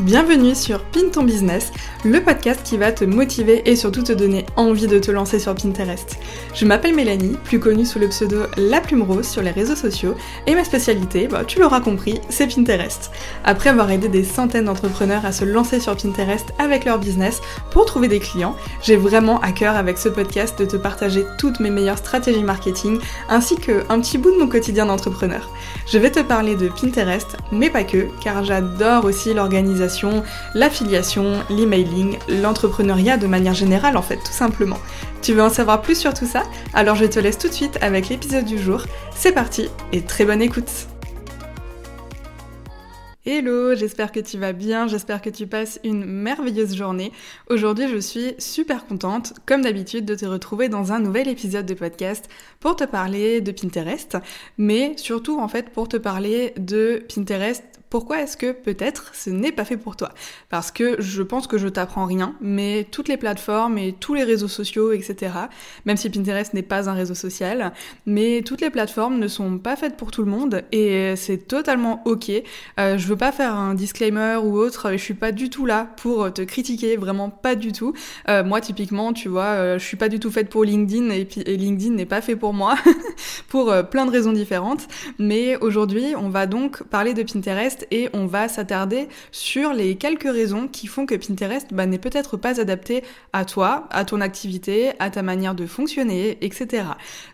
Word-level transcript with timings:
Bienvenue 0.00 0.54
sur 0.54 0.84
Pin 0.84 1.08
ton 1.10 1.22
business, 1.22 1.72
le 2.04 2.22
podcast 2.22 2.60
qui 2.62 2.76
va 2.76 2.92
te 2.92 3.02
motiver 3.02 3.62
et 3.64 3.76
surtout 3.76 4.02
te 4.02 4.12
donner 4.12 4.44
envie 4.54 4.88
de 4.88 4.98
te 4.98 5.10
lancer 5.10 5.38
sur 5.38 5.54
Pinterest. 5.54 6.18
Je 6.52 6.66
m'appelle 6.66 6.94
Mélanie, 6.94 7.38
plus 7.44 7.58
connue 7.58 7.86
sous 7.86 7.98
le 7.98 8.08
pseudo 8.08 8.42
La 8.58 8.82
Plume 8.82 9.00
Rose 9.00 9.26
sur 9.26 9.40
les 9.40 9.52
réseaux 9.52 9.74
sociaux, 9.74 10.14
et 10.46 10.54
ma 10.54 10.64
spécialité, 10.64 11.28
bah, 11.28 11.46
tu 11.46 11.60
l'auras 11.60 11.80
compris, 11.80 12.20
c'est 12.28 12.46
Pinterest. 12.46 13.10
Après 13.42 13.70
avoir 13.70 13.90
aidé 13.90 14.08
des 14.08 14.22
centaines 14.22 14.66
d'entrepreneurs 14.66 15.24
à 15.24 15.32
se 15.32 15.46
lancer 15.46 15.80
sur 15.80 15.96
Pinterest 15.96 16.44
avec 16.58 16.84
leur 16.84 16.98
business 16.98 17.40
pour 17.70 17.86
trouver 17.86 18.08
des 18.08 18.20
clients, 18.20 18.54
j'ai 18.82 18.96
vraiment 18.96 19.40
à 19.40 19.52
cœur 19.52 19.76
avec 19.76 19.96
ce 19.96 20.10
podcast 20.10 20.58
de 20.58 20.66
te 20.66 20.76
partager 20.76 21.24
toutes 21.38 21.58
mes 21.58 21.70
meilleures 21.70 21.96
stratégies 21.96 22.44
marketing 22.44 22.98
ainsi 23.30 23.56
qu'un 23.56 24.00
petit 24.00 24.18
bout 24.18 24.30
de 24.30 24.38
mon 24.38 24.48
quotidien 24.48 24.84
d'entrepreneur. 24.84 25.48
Je 25.90 25.96
vais 25.96 26.10
te 26.10 26.20
parler 26.20 26.54
de 26.54 26.68
Pinterest, 26.68 27.38
mais 27.50 27.70
pas 27.70 27.84
que, 27.84 28.08
car 28.22 28.44
j'adore 28.44 29.06
aussi 29.06 29.32
l'organisation 29.32 29.85
l'affiliation, 30.54 31.42
l'emailing, 31.50 32.18
l'entrepreneuriat 32.28 33.16
de 33.16 33.26
manière 33.26 33.54
générale 33.54 33.96
en 33.96 34.02
fait, 34.02 34.16
tout 34.16 34.32
simplement. 34.32 34.78
Tu 35.22 35.32
veux 35.32 35.42
en 35.42 35.50
savoir 35.50 35.82
plus 35.82 35.98
sur 35.98 36.14
tout 36.14 36.26
ça? 36.26 36.44
Alors 36.74 36.96
je 36.96 37.04
te 37.04 37.18
laisse 37.18 37.38
tout 37.38 37.48
de 37.48 37.52
suite 37.52 37.78
avec 37.80 38.08
l'épisode 38.08 38.44
du 38.44 38.58
jour. 38.58 38.84
C'est 39.14 39.32
parti 39.32 39.68
et 39.92 40.02
très 40.02 40.24
bonne 40.24 40.42
écoute 40.42 40.70
Hello, 43.28 43.74
j'espère 43.74 44.12
que 44.12 44.20
tu 44.20 44.38
vas 44.38 44.52
bien, 44.52 44.86
j'espère 44.86 45.20
que 45.20 45.30
tu 45.30 45.48
passes 45.48 45.80
une 45.82 46.04
merveilleuse 46.04 46.76
journée. 46.76 47.10
Aujourd'hui, 47.50 47.88
je 47.88 47.98
suis 47.98 48.36
super 48.38 48.86
contente, 48.86 49.32
comme 49.46 49.62
d'habitude, 49.62 50.04
de 50.04 50.14
te 50.14 50.26
retrouver 50.26 50.68
dans 50.68 50.92
un 50.92 51.00
nouvel 51.00 51.26
épisode 51.26 51.66
de 51.66 51.74
podcast 51.74 52.28
pour 52.60 52.76
te 52.76 52.84
parler 52.84 53.40
de 53.40 53.50
Pinterest, 53.50 54.16
mais 54.58 54.92
surtout 54.96 55.40
en 55.40 55.48
fait 55.48 55.70
pour 55.70 55.88
te 55.88 55.96
parler 55.96 56.54
de 56.56 57.04
Pinterest 57.12 57.64
pourquoi 57.90 58.22
est-ce 58.22 58.36
que 58.36 58.52
peut-être 58.52 59.12
ce 59.14 59.30
n'est 59.30 59.52
pas 59.52 59.64
fait 59.64 59.76
pour 59.76 59.96
toi? 59.96 60.12
Parce 60.48 60.70
que 60.70 61.00
je 61.00 61.22
pense 61.22 61.46
que 61.46 61.58
je 61.58 61.68
t'apprends 61.68 62.06
rien, 62.06 62.34
mais 62.40 62.86
toutes 62.90 63.08
les 63.08 63.16
plateformes 63.16 63.78
et 63.78 63.92
tous 63.92 64.14
les 64.14 64.24
réseaux 64.24 64.48
sociaux, 64.48 64.92
etc., 64.92 65.32
même 65.84 65.96
si 65.96 66.10
Pinterest 66.10 66.52
n'est 66.54 66.62
pas 66.62 66.88
un 66.88 66.94
réseau 66.94 67.14
social, 67.14 67.72
mais 68.04 68.42
toutes 68.44 68.60
les 68.60 68.70
plateformes 68.70 69.18
ne 69.18 69.28
sont 69.28 69.58
pas 69.58 69.76
faites 69.76 69.96
pour 69.96 70.10
tout 70.10 70.22
le 70.22 70.30
monde 70.30 70.62
et 70.72 71.14
c'est 71.16 71.46
totalement 71.46 72.02
ok. 72.04 72.30
Euh, 72.78 72.98
je 72.98 73.06
veux 73.06 73.16
pas 73.16 73.32
faire 73.32 73.54
un 73.54 73.74
disclaimer 73.74 74.38
ou 74.42 74.56
autre, 74.58 74.92
je 74.92 74.96
suis 74.96 75.14
pas 75.14 75.32
du 75.32 75.50
tout 75.50 75.66
là 75.66 75.88
pour 75.96 76.32
te 76.32 76.42
critiquer, 76.42 76.96
vraiment 76.96 77.30
pas 77.30 77.54
du 77.54 77.72
tout. 77.72 77.92
Euh, 78.28 78.44
moi, 78.44 78.60
typiquement, 78.60 79.12
tu 79.12 79.28
vois, 79.28 79.44
euh, 79.44 79.78
je 79.78 79.84
suis 79.84 79.96
pas 79.96 80.08
du 80.08 80.18
tout 80.18 80.30
faite 80.30 80.48
pour 80.48 80.64
LinkedIn 80.64 81.10
et, 81.10 81.26
LinkedIn 81.56 81.94
n'est 81.94 82.06
pas 82.06 82.20
fait 82.20 82.36
pour 82.36 82.52
moi 82.52 82.76
pour 83.48 83.72
plein 83.90 84.06
de 84.06 84.10
raisons 84.10 84.32
différentes. 84.32 84.86
Mais 85.18 85.56
aujourd'hui, 85.56 86.14
on 86.16 86.28
va 86.28 86.46
donc 86.46 86.82
parler 86.84 87.14
de 87.14 87.22
Pinterest 87.22 87.75
et 87.90 88.08
on 88.12 88.26
va 88.26 88.48
s'attarder 88.48 89.08
sur 89.32 89.72
les 89.72 89.96
quelques 89.96 90.30
raisons 90.30 90.68
qui 90.68 90.86
font 90.86 91.06
que 91.06 91.14
Pinterest 91.14 91.68
bah, 91.72 91.86
n'est 91.86 91.98
peut-être 91.98 92.36
pas 92.36 92.60
adapté 92.60 93.02
à 93.32 93.44
toi, 93.44 93.88
à 93.90 94.04
ton 94.04 94.20
activité, 94.20 94.92
à 94.98 95.10
ta 95.10 95.22
manière 95.22 95.54
de 95.54 95.66
fonctionner, 95.66 96.38
etc. 96.40 96.84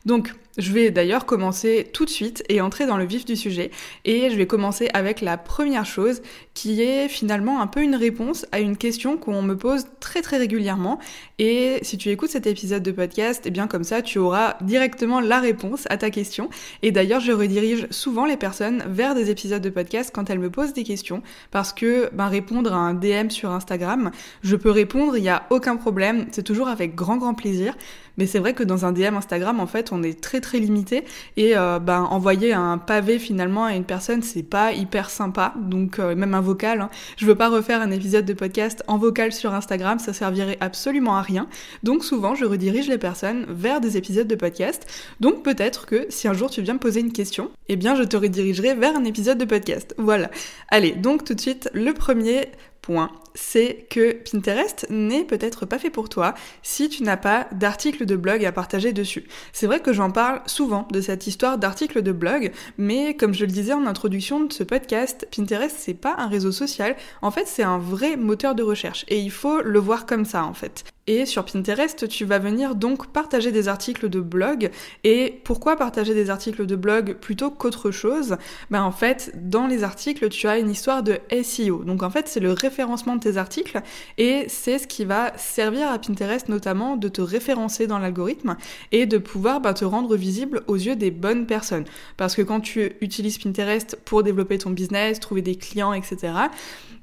Donc, 0.07 0.35
je 0.58 0.72
vais 0.72 0.91
d'ailleurs 0.91 1.27
commencer 1.27 1.89
tout 1.92 2.05
de 2.05 2.11
suite 2.11 2.45
et 2.48 2.61
entrer 2.61 2.86
dans 2.86 2.97
le 2.97 3.05
vif 3.05 3.25
du 3.25 3.36
sujet. 3.36 3.70
Et 4.05 4.31
je 4.31 4.36
vais 4.36 4.47
commencer 4.47 4.89
avec 4.92 5.20
la 5.20 5.36
première 5.36 5.86
chose 5.86 6.22
qui 6.55 6.83
est 6.83 7.08
finalement 7.08 7.62
un 7.62 7.67
peu 7.67 7.83
une 7.83 7.95
réponse 7.95 8.47
à 8.53 8.61
une 8.61 8.77
question 8.77 9.17
qu'on 9.17 9.42
me 9.42 9.56
pose 9.56 9.86
très 10.00 10.20
très 10.20 10.36
régulièrement. 10.36 10.98
Et 11.39 11.78
si 11.83 11.97
tu 11.97 12.11
écoutes 12.11 12.30
cet 12.30 12.47
épisode 12.47 12.83
de 12.83 12.92
podcast, 12.92 13.47
et 13.47 13.48
eh 13.48 13.50
bien 13.50 13.67
comme 13.67 13.84
ça 13.84 14.03
tu 14.03 14.19
auras 14.19 14.56
directement 14.61 15.20
la 15.20 15.41
réponse 15.41 15.86
à 15.89 15.97
ta 15.97 16.11
question. 16.11 16.50
Et 16.83 16.92
d'ailleurs 16.92 17.20
je 17.20 17.33
redirige 17.33 17.86
souvent 17.91 18.27
les 18.27 18.36
personnes 18.36 18.84
vers 18.86 19.14
des 19.14 19.30
épisodes 19.30 19.62
de 19.62 19.70
podcast 19.70 20.11
quand 20.12 20.28
elles 20.28 20.39
me 20.39 20.50
posent 20.50 20.75
des 20.75 20.84
questions 20.84 21.23
parce 21.50 21.73
que 21.73 22.11
ben, 22.12 22.28
répondre 22.28 22.73
à 22.73 22.77
un 22.77 22.95
DM 22.95 23.30
sur 23.30 23.50
Instagram, 23.50 24.11
je 24.42 24.56
peux 24.56 24.70
répondre, 24.70 25.17
il 25.17 25.23
n'y 25.23 25.28
a 25.28 25.47
aucun 25.50 25.77
problème, 25.77 26.27
c'est 26.30 26.42
toujours 26.42 26.68
avec 26.68 26.95
grand 26.95 27.17
grand 27.17 27.35
plaisir. 27.35 27.74
Mais 28.18 28.27
c'est 28.27 28.39
vrai 28.39 28.55
que 28.55 28.62
dans 28.62 28.84
un 28.84 28.92
DM 28.92 29.17
Instagram, 29.17 29.61
en 29.61 29.67
fait, 29.67 29.92
on 29.92 30.02
est 30.02 30.20
très 30.20 30.40
très 30.40 30.58
limité 30.58 31.05
et 31.36 31.56
euh, 31.56 31.78
ben, 31.78 32.02
envoyer 32.02 32.52
un 32.52 32.78
pavé 32.78 33.18
finalement 33.18 33.64
à 33.64 33.74
une 33.74 33.84
personne, 33.84 34.23
c'est 34.23 34.42
pas 34.42 34.73
hyper 34.73 35.11
sympa. 35.11 35.55
Donc 35.56 35.98
euh, 35.98 36.14
même 36.14 36.34
un 36.34 36.40
vocal, 36.40 36.80
hein. 36.80 36.90
je 37.17 37.27
veux 37.27 37.34
pas 37.34 37.48
refaire 37.48 37.80
un 37.80 37.90
épisode 37.90 38.24
de 38.24 38.33
podcast 38.33 38.83
en 38.86 38.98
vocal 38.98 39.33
sur 39.33 39.55
Instagram, 39.55 39.98
ça 39.98 40.12
servirait 40.12 40.58
absolument 40.61 41.17
à 41.17 41.23
rien. 41.23 41.48
Donc 41.83 42.05
souvent, 42.05 42.34
je 42.34 42.45
redirige 42.45 42.89
les 42.89 42.98
personnes 42.98 43.46
vers 43.48 43.80
des 43.80 43.96
épisodes 43.96 44.29
de 44.29 44.34
podcast. 44.34 44.86
Donc 45.20 45.42
peut-être 45.42 45.86
que 45.86 46.06
si 46.08 46.29
un 46.29 46.34
jour 46.34 46.50
tu 46.50 46.62
viens 46.62 46.74
me 46.74 46.79
poser 46.79 47.00
une 47.00 47.12
question, 47.12 47.50
eh 47.68 47.77
bien 47.77 47.94
je 47.94 48.02
te 48.02 48.17
redirigerai 48.17 48.74
vers 48.74 48.96
un 48.96 49.05
épisode 49.05 49.39
de 49.39 49.44
podcast. 49.44 49.94
Voilà. 49.98 50.30
Allez, 50.68 50.92
donc 50.92 51.24
tout 51.24 51.34
de 51.34 51.40
suite, 51.40 51.70
le 51.73 51.92
premier 51.92 52.48
point 52.83 53.11
c'est 53.35 53.87
que 53.91 54.13
Pinterest 54.13 54.87
n'est 54.91 55.25
peut-être 55.25 55.67
pas 55.67 55.79
fait 55.79 55.91
pour 55.91 56.09
toi 56.09 56.35
si 56.63 56.89
tu 56.89 57.03
n'as 57.03 57.17
pas 57.17 57.48
d'articles 57.53 58.07
de 58.07 58.17
blog 58.17 58.45
à 58.45 58.53
partager 58.53 58.93
dessus. 58.93 59.27
C'est 59.53 59.67
vrai 59.67 59.81
que 59.81 59.93
j'en 59.93 60.11
parle 60.11 60.43
souvent 60.47 60.87
de 60.91 61.01
cette 61.01 61.27
histoire 61.27 61.59
d'articles 61.59 62.03
de 62.03 62.13
blog, 62.13 62.53
mais 62.79 63.15
comme 63.17 63.35
je 63.35 63.45
le 63.45 63.53
disais 63.53 63.73
en 63.73 63.87
introduction 63.87 64.45
de 64.45 64.53
ce 64.53 64.65
podcast, 64.65 65.27
Pinterest 65.35 65.77
c'est 65.79 65.95
pas 65.95 66.15
un 66.19 66.29
réseau 66.29 66.53
social, 66.53 66.97
en 67.23 67.31
fait 67.31 67.47
c'est 67.47 67.63
un 67.63 67.79
vrai 67.79 68.17
moteur 68.17 68.55
de 68.55 68.63
recherche 68.63 69.05
et 69.09 69.19
il 69.19 69.31
faut 69.31 69.63
le 69.63 69.79
voir 69.79 70.07
comme 70.07 70.25
ça 70.25 70.45
en 70.45 70.55
fait. 70.55 70.85
Et 71.08 71.27
sur 71.27 71.45
Pinterest, 71.45 72.07
tu 72.07 72.24
vas 72.24 72.39
venir 72.39 72.77
donc 72.77 73.08
partager 73.08 73.51
des 73.51 73.67
articles 73.67 74.08
de 74.08 74.20
blog. 74.20 74.70
Et 75.02 75.40
pourquoi 75.42 75.74
partager 75.74 76.14
des 76.14 76.30
articles 76.30 76.64
de 76.64 76.77
blog 76.77 77.17
plutôt 77.20 77.51
qu'autre 77.51 77.90
chose? 77.90 78.36
Ben 78.70 78.85
en 78.85 78.92
fait, 78.92 79.33
dans 79.35 79.67
les 79.67 79.83
articles, 79.83 80.29
tu 80.29 80.46
as 80.46 80.58
une 80.58 80.70
histoire 80.70 81.02
de 81.02 81.18
SEO. 81.42 81.83
Donc 81.83 82.05
en 82.05 82.11
fait, 82.11 82.29
c'est 82.29 82.39
le 82.39 82.52
référencement 82.52 83.18
tes 83.18 83.36
articles 83.36 83.83
et 84.17 84.45
c'est 84.46 84.79
ce 84.79 84.86
qui 84.86 85.05
va 85.05 85.33
servir 85.36 85.91
à 85.91 85.98
Pinterest 85.98 86.48
notamment 86.48 86.96
de 86.96 87.08
te 87.08 87.20
référencer 87.20 87.89
dans 87.89 87.98
l'algorithme 87.98 88.57
et 88.92 89.07
de 89.07 89.18
pouvoir 89.18 89.61
bah, 89.61 89.74
te 89.74 89.85
rendre 89.85 90.14
visible 90.14 90.62
aux 90.68 90.77
yeux 90.77 90.95
des 90.95 91.11
bonnes 91.11 91.46
personnes. 91.46 91.85
Parce 92.17 92.36
que 92.36 92.42
quand 92.42 92.61
tu 92.61 92.92
utilises 93.01 93.39
Pinterest 93.39 93.98
pour 94.05 94.23
développer 94.23 94.58
ton 94.58 94.70
business, 94.70 95.18
trouver 95.18 95.42
des 95.42 95.57
clients, 95.57 95.92
etc., 95.92 96.33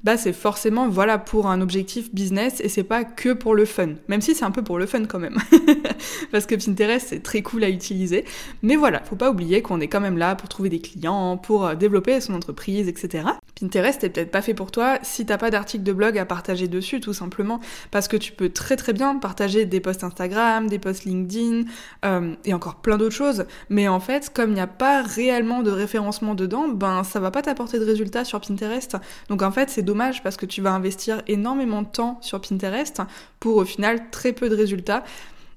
bah 0.02 0.16
c'est 0.16 0.32
forcément 0.32 0.88
voilà 0.88 1.18
pour 1.18 1.46
un 1.48 1.60
objectif 1.60 2.14
business 2.14 2.60
et 2.60 2.68
c'est 2.68 2.84
pas 2.84 3.04
que 3.04 3.32
pour 3.34 3.54
le 3.54 3.66
fun. 3.66 3.89
Même 4.08 4.20
si 4.20 4.34
c'est 4.34 4.44
un 4.44 4.50
peu 4.50 4.62
pour 4.62 4.78
le 4.78 4.86
fun 4.86 5.04
quand 5.06 5.18
même. 5.18 5.38
Parce 6.32 6.46
que 6.46 6.54
Pinterest 6.54 7.08
c'est 7.08 7.22
très 7.22 7.42
cool 7.42 7.64
à 7.64 7.68
utiliser. 7.68 8.24
Mais 8.62 8.76
voilà, 8.76 9.02
faut 9.02 9.16
pas 9.16 9.30
oublier 9.30 9.62
qu'on 9.62 9.80
est 9.80 9.88
quand 9.88 10.00
même 10.00 10.18
là 10.18 10.34
pour 10.34 10.48
trouver 10.48 10.68
des 10.68 10.80
clients, 10.80 11.36
pour 11.36 11.66
euh, 11.66 11.74
développer 11.74 12.20
son 12.20 12.34
entreprise, 12.34 12.88
etc. 12.88 13.24
Pinterest 13.60 14.02
est 14.04 14.10
peut-être 14.10 14.30
pas 14.30 14.42
fait 14.42 14.54
pour 14.54 14.70
toi 14.70 14.98
si 15.02 15.26
t'as 15.26 15.38
pas 15.38 15.50
d'article 15.50 15.84
de 15.84 15.92
blog 15.92 16.18
à 16.18 16.24
partager 16.24 16.68
dessus 16.68 17.00
tout 17.00 17.12
simplement. 17.12 17.60
Parce 17.90 18.08
que 18.08 18.16
tu 18.16 18.32
peux 18.32 18.48
très 18.48 18.76
très 18.76 18.92
bien 18.92 19.16
partager 19.16 19.66
des 19.66 19.80
posts 19.80 20.04
Instagram, 20.04 20.68
des 20.68 20.78
posts 20.78 21.04
LinkedIn 21.04 21.64
euh, 22.04 22.34
et 22.44 22.54
encore 22.54 22.76
plein 22.76 22.96
d'autres 22.96 23.14
choses. 23.14 23.44
Mais 23.68 23.88
en 23.88 24.00
fait, 24.00 24.32
comme 24.32 24.50
il 24.50 24.54
n'y 24.54 24.60
a 24.60 24.66
pas 24.66 25.02
réellement 25.02 25.62
de 25.62 25.70
référencement 25.70 26.34
dedans, 26.34 26.68
ben 26.68 27.04
ça 27.04 27.20
va 27.20 27.30
pas 27.30 27.42
t'apporter 27.42 27.78
de 27.78 27.84
résultats 27.84 28.24
sur 28.24 28.40
Pinterest. 28.40 28.96
Donc 29.28 29.42
en 29.42 29.50
fait 29.50 29.70
c'est 29.70 29.82
dommage 29.82 30.22
parce 30.22 30.36
que 30.36 30.46
tu 30.46 30.62
vas 30.62 30.72
investir 30.72 31.22
énormément 31.26 31.82
de 31.82 31.88
temps 31.88 32.18
sur 32.22 32.40
Pinterest 32.40 33.02
pour 33.38 33.56
au 33.56 33.64
final 33.64 34.10
très 34.10 34.32
peu 34.32 34.48
de 34.48 34.54
résultats. 34.54 35.04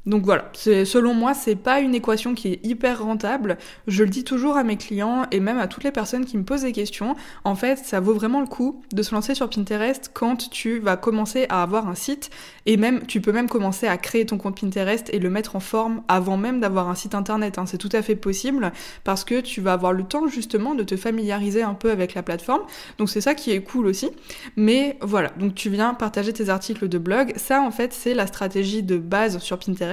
Donc 0.05 0.23
voilà, 0.23 0.51
selon 0.53 1.13
moi, 1.13 1.33
c'est 1.33 1.55
pas 1.55 1.79
une 1.79 1.95
équation 1.95 2.35
qui 2.35 2.49
est 2.49 2.65
hyper 2.65 3.03
rentable. 3.03 3.57
Je 3.87 4.03
le 4.03 4.09
dis 4.09 4.25
toujours 4.25 4.57
à 4.57 4.63
mes 4.63 4.75
clients 4.75 5.25
et 5.31 5.39
même 5.39 5.59
à 5.59 5.67
toutes 5.67 5.85
les 5.85 5.91
personnes 5.91 6.25
qui 6.25 6.37
me 6.37 6.43
posent 6.43 6.63
des 6.63 6.73
questions. 6.73 7.15
En 7.45 7.55
fait, 7.55 7.77
ça 7.77 8.01
vaut 8.01 8.13
vraiment 8.13 8.41
le 8.41 8.47
coup 8.47 8.81
de 8.91 9.01
se 9.01 9.15
lancer 9.15 9.33
sur 9.33 9.49
Pinterest 9.49 10.11
quand 10.13 10.49
tu 10.49 10.79
vas 10.79 10.97
commencer 10.97 11.45
à 11.47 11.63
avoir 11.63 11.87
un 11.87 11.95
site 11.95 12.31
et 12.65 12.75
même 12.75 13.05
tu 13.05 13.21
peux 13.21 13.31
même 13.31 13.47
commencer 13.47 13.87
à 13.87 13.97
créer 13.97 14.25
ton 14.25 14.37
compte 14.37 14.59
Pinterest 14.59 15.09
et 15.13 15.19
le 15.19 15.29
mettre 15.29 15.55
en 15.55 15.61
forme 15.61 16.01
avant 16.09 16.35
même 16.35 16.59
d'avoir 16.59 16.89
un 16.89 16.95
site 16.95 17.15
internet. 17.15 17.57
Hein. 17.57 17.65
C'est 17.65 17.77
tout 17.77 17.89
à 17.93 18.01
fait 18.01 18.17
possible 18.17 18.73
parce 19.05 19.23
que 19.23 19.39
tu 19.39 19.61
vas 19.61 19.71
avoir 19.71 19.93
le 19.93 20.03
temps 20.03 20.27
justement 20.27 20.75
de 20.75 20.83
te 20.83 20.97
familiariser 20.97 21.63
un 21.63 21.75
peu 21.75 21.91
avec 21.91 22.13
la 22.13 22.23
plateforme. 22.23 22.63
Donc 22.97 23.09
c'est 23.09 23.21
ça 23.21 23.35
qui 23.35 23.51
est 23.51 23.61
cool 23.61 23.87
aussi. 23.87 24.09
Mais 24.57 24.97
voilà, 25.01 25.31
donc 25.39 25.55
tu 25.55 25.69
viens 25.69 25.93
partager 25.93 26.33
tes 26.33 26.49
articles 26.49 26.89
de 26.89 26.97
blog. 26.97 27.31
Ça 27.37 27.61
en 27.61 27.71
fait, 27.71 27.93
c'est 27.93 28.13
la 28.13 28.27
stratégie 28.27 28.83
de 28.83 28.97
base 28.97 29.39
sur 29.39 29.57
Pinterest 29.57 29.92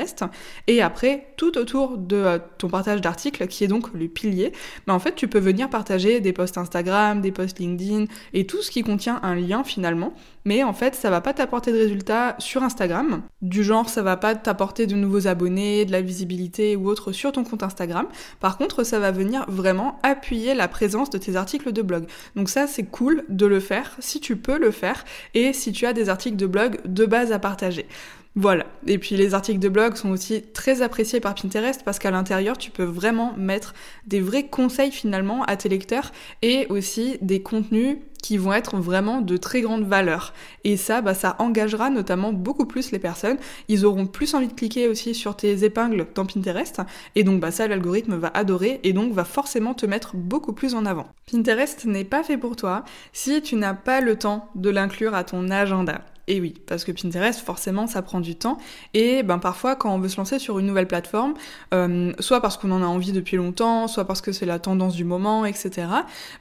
et 0.66 0.82
après, 0.82 1.32
tout 1.36 1.58
autour 1.58 1.98
de 1.98 2.16
euh, 2.16 2.38
ton 2.58 2.68
partage 2.68 3.00
d'articles, 3.00 3.46
qui 3.46 3.64
est 3.64 3.68
donc 3.68 3.92
le 3.92 4.08
pilier, 4.08 4.52
bah, 4.86 4.94
en 4.94 4.98
fait, 4.98 5.14
tu 5.14 5.28
peux 5.28 5.38
venir 5.38 5.70
partager 5.70 6.20
des 6.20 6.32
posts 6.32 6.58
Instagram, 6.58 7.20
des 7.20 7.32
posts 7.32 7.58
LinkedIn 7.58 8.04
et 8.34 8.46
tout 8.46 8.62
ce 8.62 8.70
qui 8.70 8.82
contient 8.82 9.20
un 9.22 9.34
lien 9.34 9.64
finalement. 9.64 10.14
Mais 10.44 10.64
en 10.64 10.72
fait, 10.72 10.94
ça 10.94 11.10
va 11.10 11.20
pas 11.20 11.34
t'apporter 11.34 11.72
de 11.72 11.78
résultats 11.78 12.34
sur 12.38 12.62
Instagram. 12.62 13.22
Du 13.42 13.62
genre, 13.62 13.88
ça 13.88 14.02
va 14.02 14.16
pas 14.16 14.34
t'apporter 14.34 14.86
de 14.86 14.94
nouveaux 14.94 15.26
abonnés, 15.26 15.84
de 15.84 15.92
la 15.92 16.00
visibilité 16.00 16.76
ou 16.76 16.88
autre 16.88 17.12
sur 17.12 17.32
ton 17.32 17.44
compte 17.44 17.62
Instagram. 17.62 18.06
Par 18.40 18.56
contre, 18.56 18.84
ça 18.84 18.98
va 18.98 19.10
venir 19.10 19.44
vraiment 19.48 19.98
appuyer 20.02 20.54
la 20.54 20.68
présence 20.68 21.10
de 21.10 21.18
tes 21.18 21.36
articles 21.36 21.72
de 21.72 21.82
blog. 21.82 22.06
Donc 22.36 22.48
ça, 22.48 22.66
c'est 22.66 22.84
cool 22.84 23.24
de 23.28 23.46
le 23.46 23.60
faire 23.60 23.96
si 23.98 24.20
tu 24.20 24.36
peux 24.36 24.58
le 24.58 24.70
faire 24.70 25.04
et 25.34 25.52
si 25.52 25.72
tu 25.72 25.86
as 25.86 25.92
des 25.92 26.08
articles 26.08 26.36
de 26.36 26.46
blog 26.46 26.80
de 26.86 27.04
base 27.04 27.32
à 27.32 27.38
partager. 27.38 27.86
Voilà. 28.36 28.66
Et 28.86 28.98
puis 28.98 29.16
les 29.16 29.34
articles 29.34 29.58
de 29.58 29.68
blog 29.68 29.96
sont 29.96 30.10
aussi 30.10 30.42
très 30.42 30.82
appréciés 30.82 31.20
par 31.20 31.34
Pinterest 31.34 31.82
parce 31.84 31.98
qu'à 31.98 32.12
l'intérieur, 32.12 32.56
tu 32.56 32.70
peux 32.70 32.84
vraiment 32.84 33.34
mettre 33.36 33.74
des 34.06 34.20
vrais 34.20 34.46
conseils 34.46 34.92
finalement 34.92 35.42
à 35.44 35.56
tes 35.56 35.68
lecteurs 35.68 36.12
et 36.42 36.66
aussi 36.68 37.18
des 37.22 37.42
contenus 37.42 37.98
qui 38.22 38.36
vont 38.36 38.52
être 38.52 38.76
vraiment 38.76 39.20
de 39.20 39.36
très 39.36 39.62
grande 39.62 39.84
valeur. 39.84 40.32
Et 40.64 40.76
ça, 40.76 41.00
bah, 41.00 41.14
ça 41.14 41.36
engagera 41.38 41.90
notamment 41.90 42.32
beaucoup 42.32 42.66
plus 42.66 42.92
les 42.92 42.98
personnes. 42.98 43.38
Ils 43.68 43.84
auront 43.84 44.06
plus 44.06 44.34
envie 44.34 44.48
de 44.48 44.52
cliquer 44.52 44.88
aussi 44.88 45.14
sur 45.14 45.36
tes 45.36 45.64
épingles 45.64 46.06
dans 46.14 46.26
Pinterest. 46.26 46.82
Et 47.16 47.24
donc, 47.24 47.40
bah, 47.40 47.50
ça, 47.50 47.66
l'algorithme 47.66 48.16
va 48.16 48.28
adorer 48.34 48.80
et 48.84 48.92
donc 48.92 49.12
va 49.12 49.24
forcément 49.24 49.74
te 49.74 49.86
mettre 49.86 50.16
beaucoup 50.16 50.52
plus 50.52 50.74
en 50.74 50.86
avant. 50.86 51.08
Pinterest 51.30 51.86
n'est 51.86 52.04
pas 52.04 52.22
fait 52.22 52.36
pour 52.36 52.56
toi 52.56 52.84
si 53.12 53.42
tu 53.42 53.56
n'as 53.56 53.74
pas 53.74 54.00
le 54.00 54.16
temps 54.16 54.48
de 54.54 54.70
l'inclure 54.70 55.14
à 55.14 55.24
ton 55.24 55.50
agenda. 55.50 56.02
Et 56.30 56.40
oui, 56.40 56.54
parce 56.66 56.84
que 56.84 56.92
Pinterest, 56.92 57.40
forcément, 57.40 57.88
ça 57.88 58.02
prend 58.02 58.20
du 58.20 58.36
temps. 58.36 58.56
Et 58.94 59.24
ben 59.24 59.40
parfois, 59.40 59.74
quand 59.74 59.92
on 59.92 59.98
veut 59.98 60.08
se 60.08 60.16
lancer 60.16 60.38
sur 60.38 60.60
une 60.60 60.66
nouvelle 60.66 60.86
plateforme, 60.86 61.34
euh, 61.74 62.12
soit 62.20 62.40
parce 62.40 62.56
qu'on 62.56 62.70
en 62.70 62.82
a 62.82 62.86
envie 62.86 63.10
depuis 63.10 63.36
longtemps, 63.36 63.88
soit 63.88 64.04
parce 64.04 64.20
que 64.20 64.30
c'est 64.30 64.46
la 64.46 64.60
tendance 64.60 64.94
du 64.94 65.02
moment, 65.02 65.44
etc. 65.44 65.88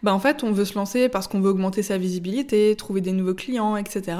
Ben 0.03 0.13
en 0.13 0.19
fait, 0.19 0.43
on 0.43 0.51
veut 0.51 0.65
se 0.65 0.75
lancer 0.75 1.09
parce 1.09 1.27
qu'on 1.27 1.41
veut 1.41 1.49
augmenter 1.49 1.81
sa 1.81 1.97
visibilité, 1.97 2.75
trouver 2.75 3.01
des 3.01 3.13
nouveaux 3.13 3.33
clients, 3.33 3.77
etc. 3.77 4.17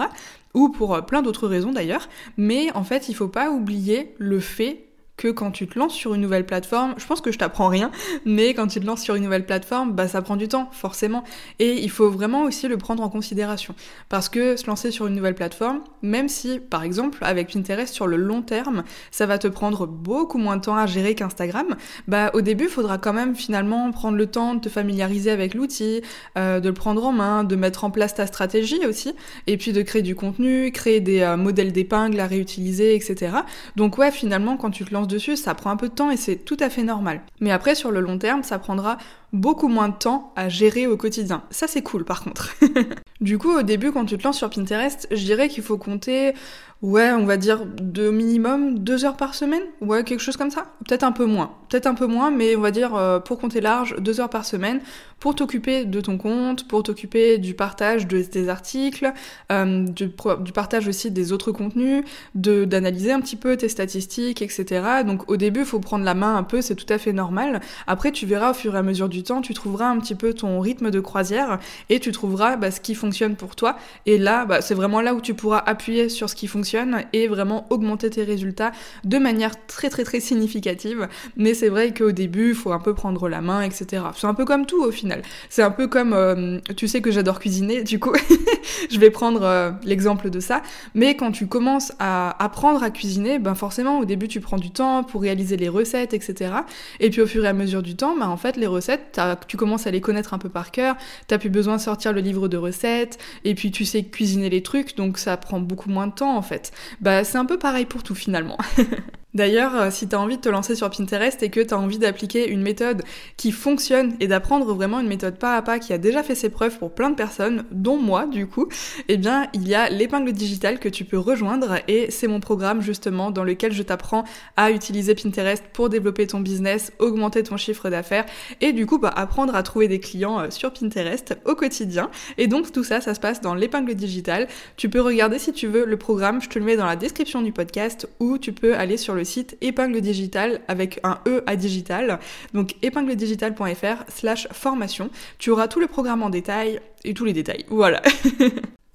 Ou 0.56 0.70
pour 0.70 0.96
euh, 0.96 1.02
plein 1.02 1.22
d'autres 1.22 1.48
raisons 1.48 1.72
d'ailleurs. 1.72 2.10
Mais 2.36 2.72
en 2.74 2.84
fait, 2.84 3.08
il 3.08 3.14
faut 3.14 3.28
pas 3.28 3.52
oublier 3.52 4.16
le 4.18 4.40
fait 4.40 4.89
que 5.20 5.28
quand 5.28 5.52
tu 5.52 5.68
te 5.68 5.78
lances 5.78 5.94
sur 5.94 6.14
une 6.14 6.22
nouvelle 6.22 6.46
plateforme, 6.46 6.96
je 6.98 7.06
pense 7.06 7.20
que 7.20 7.32
je 7.32 7.38
t'apprends 7.38 7.68
rien, 7.68 7.92
mais 8.26 8.54
quand 8.54 8.68
tu 8.68 8.80
te 8.80 8.86
lances 8.86 9.02
sur 9.02 9.16
une 9.16 9.24
nouvelle 9.24 9.46
plateforme, 9.46 9.92
bah 9.92 10.08
ça 10.08 10.22
prend 10.22 10.38
du 10.38 10.48
temps, 10.48 10.70
forcément. 10.72 11.26
Et 11.60 11.74
il 11.84 11.92
faut 11.92 12.10
vraiment 12.10 12.44
aussi 12.44 12.70
le 12.70 12.78
prendre 12.78 13.04
en 13.04 13.10
considération. 13.10 13.76
Parce 14.08 14.30
que 14.30 14.56
se 14.56 14.66
lancer 14.66 14.92
sur 14.92 15.08
une 15.08 15.16
nouvelle 15.16 15.36
plateforme, 15.36 15.82
même 16.02 16.30
si, 16.30 16.60
par 16.60 16.84
exemple, 16.84 17.18
avec 17.22 17.52
Pinterest 17.52 17.94
sur 17.94 18.08
le 18.08 18.16
long 18.16 18.42
terme, 18.42 18.84
ça 19.12 19.26
va 19.26 19.38
te 19.38 19.50
prendre 19.50 19.86
beaucoup 19.86 20.38
moins 20.38 20.56
de 20.56 20.62
temps 20.62 20.78
à 20.78 20.86
gérer 20.86 21.16
qu'Instagram, 21.16 21.76
bah 22.08 22.32
au 22.34 22.40
début, 22.40 22.66
il 22.66 22.70
faudra 22.70 22.98
quand 22.98 23.14
même 23.14 23.36
finalement 23.36 23.92
prendre 23.92 24.18
le 24.18 24.26
temps 24.26 24.56
de 24.56 24.62
te 24.62 24.70
familiariser 24.70 25.32
avec 25.32 25.54
l'outil, 25.54 26.02
euh, 26.38 26.62
de 26.62 26.70
le 26.70 26.74
prendre 26.74 27.06
en 27.06 27.12
main, 27.12 27.44
de 27.44 27.58
mettre 27.58 27.84
en 27.84 27.92
place 27.92 28.16
ta 28.16 28.26
stratégie 28.26 28.86
aussi, 28.86 29.14
et 29.48 29.58
puis 29.58 29.74
de 29.74 29.82
créer 29.82 30.02
du 30.02 30.16
contenu, 30.16 30.72
créer 30.72 31.02
des 31.02 31.20
euh, 31.20 31.36
modèles 31.36 31.74
d'épingles 31.74 32.22
à 32.22 32.28
réutiliser, 32.28 32.96
etc. 32.96 33.34
Donc 33.76 33.98
ouais, 33.98 34.12
finalement, 34.12 34.56
quand 34.56 34.72
tu 34.72 34.86
te 34.86 34.94
lances 34.94 35.09
dessus, 35.10 35.36
ça 35.36 35.54
prend 35.56 35.72
un 35.72 35.76
peu 35.76 35.90
de 35.90 35.94
temps 35.94 36.10
et 36.10 36.18
c'est 36.18 36.38
tout 36.38 36.58
à 36.60 36.70
fait 36.70 36.84
normal. 36.84 37.22
Mais 37.42 37.52
après, 37.52 37.76
sur 37.76 37.92
le 37.92 38.00
long 38.00 38.18
terme, 38.18 38.44
ça 38.44 38.60
prendra 38.60 38.98
beaucoup 39.34 39.68
moins 39.68 39.90
de 39.90 39.96
temps 39.96 40.34
à 40.36 40.50
gérer 40.50 40.88
au 40.88 40.98
quotidien. 40.98 41.44
Ça, 41.52 41.68
c'est 41.68 41.82
cool 41.82 42.06
par 42.06 42.24
contre. 42.24 42.56
du 43.22 43.38
coup, 43.38 43.52
au 43.52 43.64
début, 43.64 43.92
quand 43.92 44.06
tu 44.06 44.18
te 44.18 44.24
lances 44.24 44.38
sur 44.38 44.50
Pinterest, 44.50 45.08
je 45.12 45.24
dirais 45.24 45.48
qu'il 45.50 45.64
faut 45.64 45.78
compter 45.78 46.34
Ouais, 46.82 47.12
on 47.12 47.26
va 47.26 47.36
dire 47.36 47.66
de 47.66 48.10
minimum 48.10 48.80
deux 48.80 49.04
heures 49.04 49.18
par 49.18 49.36
semaine. 49.36 49.64
Ouais, 49.82 50.06
quelque 50.06 50.22
chose 50.22 50.38
comme 50.38 50.50
ça. 50.50 50.68
Peut-être 50.88 51.04
un 51.04 51.12
peu 51.12 51.26
moins. 51.26 51.52
Peut-être 51.68 51.88
un 51.88 51.94
peu 51.94 52.08
moins, 52.08 52.32
mais 52.32 52.56
on 52.56 52.62
va 52.62 52.72
dire 52.72 52.96
euh, 52.96 53.20
pour 53.20 53.38
compter 53.38 53.60
large, 53.60 53.98
deux 54.00 54.22
heures 54.22 54.30
par 54.30 54.46
semaine 54.46 54.80
pour 55.20 55.36
t'occuper 55.36 55.84
de 55.84 56.00
ton 56.00 56.18
compte, 56.18 56.70
pour 56.70 56.82
t'occuper 56.84 57.38
du 57.38 57.54
partage 57.54 58.08
de 58.08 58.22
tes 58.22 58.48
articles, 58.48 59.12
euh, 59.52 59.84
du, 59.84 60.08
du, 60.08 60.52
partage 60.54 60.88
aussi 60.88 61.12
des 61.12 61.34
autres 61.34 61.52
contenus, 61.52 62.06
de 62.36 62.64
d'analyser 62.64 63.12
un 63.12 63.20
petit 63.20 63.36
peu 63.36 63.58
tes 63.58 63.68
statistiques, 63.68 64.42
etc. 64.42 65.04
Donc 65.06 65.30
au 65.30 65.36
début, 65.36 65.66
faut 65.66 65.82
prendre 65.82 66.06
la 66.06 66.14
main 66.14 66.38
un 66.38 66.44
peu, 66.44 66.62
c'est 66.62 66.76
tout 66.76 66.92
à 66.92 66.98
fait 66.98 67.12
normal. 67.12 67.60
Après, 67.88 68.14
tu 68.14 68.26
verras 68.26 68.52
au 68.52 68.54
fur 68.54 68.76
et 68.76 68.78
à 68.78 68.84
mesure 68.84 69.10
du 69.10 69.19
temps, 69.24 69.42
tu 69.42 69.54
trouveras 69.54 69.88
un 69.88 70.00
petit 70.00 70.16
peu 70.16 70.34
ton 70.34 70.60
rythme 70.60 70.92
de 70.92 71.00
croisière 71.00 71.60
et 71.90 72.00
tu 72.00 72.12
trouveras 72.12 72.56
bah, 72.56 72.72
ce 72.72 72.80
qui 72.82 72.96
fonctionne 72.96 73.36
pour 73.36 73.56
toi. 73.56 73.78
Et 74.06 74.18
là, 74.18 74.46
bah, 74.46 74.62
c'est 74.62 74.76
vraiment 74.76 75.02
là 75.02 75.14
où 75.14 75.22
tu 75.22 75.34
pourras 75.34 75.60
appuyer 75.60 76.10
sur 76.10 76.30
ce 76.30 76.36
qui 76.36 76.48
fonctionne 76.48 77.04
et 77.14 77.28
vraiment 77.28 77.66
augmenter 77.70 78.10
tes 78.10 78.24
résultats 78.24 78.72
de 79.04 79.18
manière 79.18 79.66
très 79.68 79.90
très 79.90 80.04
très 80.04 80.20
significative. 80.20 81.08
Mais 81.38 81.54
c'est 81.54 81.70
vrai 81.70 81.94
qu'au 81.94 82.12
début, 82.12 82.50
il 82.50 82.56
faut 82.56 82.72
un 82.72 82.80
peu 82.80 82.94
prendre 82.94 83.30
la 83.30 83.42
main, 83.42 83.62
etc. 83.62 84.04
C'est 84.16 84.28
un 84.28 84.34
peu 84.34 84.46
comme 84.46 84.66
tout 84.66 84.84
au 84.84 84.92
final. 84.92 85.22
C'est 85.50 85.64
un 85.64 85.72
peu 85.72 85.88
comme, 85.88 86.14
euh, 86.14 86.60
tu 86.76 86.88
sais 86.88 87.02
que 87.02 87.12
j'adore 87.12 87.40
cuisiner, 87.40 87.84
du 87.84 88.00
coup, 88.00 88.14
je 88.92 89.00
vais 89.00 89.10
prendre 89.10 89.44
euh, 89.44 89.72
l'exemple 89.84 90.30
de 90.30 90.40
ça. 90.40 90.62
Mais 90.96 91.16
quand 91.16 91.32
tu 91.32 91.48
commences 91.48 91.94
à 92.00 92.42
apprendre 92.44 92.84
à 92.84 92.90
cuisiner, 92.90 93.40
ben 93.40 93.56
forcément 93.56 94.00
au 94.00 94.06
début 94.06 94.28
tu 94.28 94.40
prends 94.40 94.58
du 94.58 94.72
temps 94.72 95.04
pour 95.04 95.22
réaliser 95.22 95.58
les 95.58 95.70
recettes, 95.70 96.14
etc. 96.14 96.52
Et 97.00 97.10
puis 97.10 97.22
au 97.22 97.28
fur 97.28 97.46
et 97.46 97.48
à 97.48 97.54
mesure 97.54 97.84
du 97.84 97.96
temps, 97.96 98.16
ben 98.18 98.28
en 98.28 98.38
fait 98.38 98.58
les 98.58 98.68
recettes, 98.68 99.09
tu 99.48 99.58
commences 99.58 99.88
à 99.88 99.92
les 99.92 100.02
connaître 100.02 100.34
un 100.34 100.38
peu 100.38 100.50
par 100.50 100.72
cœur. 100.72 100.96
T'as 101.28 101.38
plus 101.38 101.50
besoin 101.50 101.78
de 101.78 101.82
sortir 101.82 102.14
le 102.14 102.22
livre 102.22 102.48
de 102.48 102.58
recettes. 102.58 103.18
Et 103.44 103.56
puis 103.56 103.72
tu 103.72 103.86
sais 103.86 104.04
cuisiner 104.04 104.50
les 104.50 104.64
trucs, 104.64 104.96
donc 104.96 105.18
ça 105.18 105.38
prend 105.38 105.60
beaucoup 105.60 105.90
moins 105.90 106.08
de 106.08 106.14
temps 106.14 106.36
en 106.36 106.42
fait. 106.42 106.72
Bah 107.02 107.24
c'est 107.24 107.38
un 107.38 107.46
peu 107.46 107.58
pareil 107.60 107.86
pour 107.86 108.04
tout 108.04 108.16
finalement. 108.16 108.58
D'ailleurs, 109.36 109.76
euh, 109.76 109.92
si 109.92 110.08
tu 110.08 110.16
as 110.16 110.20
envie 110.20 110.38
de 110.38 110.42
te 110.42 110.50
lancer 110.50 110.76
sur 110.76 110.90
Pinterest 110.90 111.44
et 111.44 111.50
que 111.50 111.60
tu 111.60 111.72
as 111.72 111.78
envie 111.78 112.00
d'appliquer 112.00 112.50
une 112.50 112.64
méthode 112.64 113.04
qui 113.38 113.52
fonctionne 113.52 114.16
et 114.20 114.28
d'apprendre 114.28 114.74
vraiment 114.74 115.00
une 115.00 115.08
méthode 115.08 115.38
pas 115.38 115.56
à 115.56 115.62
pas 115.62 115.78
qui 115.78 115.94
a 115.94 116.00
déjà 116.00 116.24
fait 116.24 116.34
ses 116.34 116.50
preuves 116.50 116.80
pour 116.80 116.96
plein 116.96 117.12
de 117.12 117.16
personnes, 117.16 117.64
dont 117.70 117.98
moi 117.98 118.26
du 118.26 118.48
coup, 118.48 118.70
eh 119.08 119.18
bien 119.18 119.48
il 119.54 119.68
y 119.68 119.76
a 119.76 119.88
l'épingle 119.90 120.32
digitale 120.32 120.80
que 120.80 120.90
tu 120.90 121.06
peux 121.06 121.20
rejoindre 121.20 121.76
et 121.88 122.10
c'est 122.10 122.26
mon 122.26 122.40
programme 122.40 122.82
justement 122.82 123.30
dans 123.30 123.44
lequel 123.44 123.72
je 123.72 123.84
t'apprends 123.84 124.24
à 124.58 124.72
utiliser 124.72 125.14
Pinterest 125.14 125.64
pour 125.74 125.90
développer 125.90 126.26
ton 126.26 126.40
business, 126.40 126.92
augmenter 126.98 127.44
ton 127.44 127.56
chiffre 127.56 127.92
d'affaires 127.92 128.26
et 128.62 128.74
du 128.74 128.88
coup 128.88 128.98
bah, 128.98 129.14
apprendre 129.16 129.54
à 129.54 129.62
trouver 129.62 129.88
des 129.88 130.00
clients 130.00 130.40
euh, 130.40 130.50
sur 130.50 130.74
Pinterest 130.74 131.38
au 131.46 131.54
quotidien. 131.54 132.10
Et 132.40 132.48
donc 132.48 132.72
tout 132.72 132.84
ça, 132.84 133.00
ça 133.00 133.14
se 133.14 133.20
passe 133.20 133.42
dans 133.42 133.54
l'épingle 133.54 133.94
digitale. 133.94 134.48
Tu 134.76 134.90
peux 134.90 135.02
regarder 135.02 135.38
si 135.38 135.54
tu 135.54 135.68
veux 135.68 135.86
le 135.86 135.98
programme, 135.98 136.42
je 136.42 136.50
te 136.50 136.58
le 136.58 136.66
mets 136.66 136.78
dans 136.78 136.88
la 136.88 136.96
description 136.96 137.44
du 137.44 137.52
podcast 137.52 138.10
ou 138.20 138.40
tu 138.40 138.54
peux 138.54 138.76
aller 138.76 138.98
sur 138.98 139.14
le 139.14 139.19
site 139.24 139.58
épingle 139.62 140.02
digital 140.02 140.62
avec 140.68 141.00
un 141.04 141.20
E 141.28 141.44
à 141.48 141.56
digital. 141.56 142.20
Donc 142.54 142.76
épingledigital.fr 142.82 144.04
slash 144.08 144.48
formation. 144.52 145.10
Tu 145.38 145.50
auras 145.50 145.68
tout 145.68 145.80
le 145.80 145.88
programme 145.88 146.24
en 146.24 146.30
détail 146.30 146.80
et 147.04 147.14
tous 147.14 147.26
les 147.26 147.34
détails. 147.34 147.66
Voilà. 147.70 148.02